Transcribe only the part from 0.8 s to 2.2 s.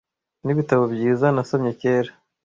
byiza nasomye kera